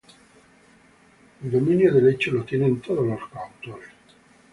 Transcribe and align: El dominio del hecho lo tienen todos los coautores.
El 1.43 1.51
dominio 1.51 1.93
del 1.93 2.09
hecho 2.09 2.31
lo 2.31 2.43
tienen 2.43 2.81
todos 2.81 3.05
los 3.05 3.19
coautores. 3.29 3.89